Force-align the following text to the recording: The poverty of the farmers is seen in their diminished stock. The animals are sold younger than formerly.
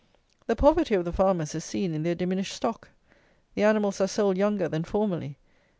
The 0.47 0.55
poverty 0.55 0.95
of 0.95 1.05
the 1.05 1.13
farmers 1.13 1.53
is 1.53 1.63
seen 1.63 1.93
in 1.93 2.01
their 2.01 2.15
diminished 2.15 2.55
stock. 2.55 2.89
The 3.53 3.61
animals 3.61 4.01
are 4.01 4.07
sold 4.07 4.35
younger 4.35 4.67
than 4.67 4.83
formerly. 4.83 5.37